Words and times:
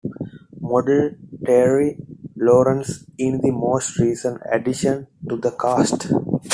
Model 0.59 1.11
Terri 1.45 1.95
Lawrenz 2.35 3.05
is 3.19 3.39
the 3.41 3.51
most 3.51 3.99
recent 3.99 4.41
addition 4.51 5.05
to 5.29 5.35
the 5.37 5.51
cast. 5.51 6.11